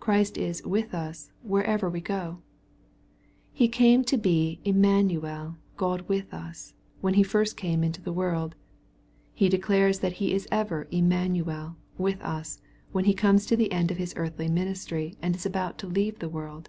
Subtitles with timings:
[0.00, 2.40] Christ is" with us," wherever we go.
[3.54, 8.54] He came to be" Emmanuel, God with us," when He first came into the world.
[9.32, 13.90] He declares that He is ever Emmanuel, "with us," when He comes to the end
[13.90, 16.68] of His earthly ministry and is about to leave the world.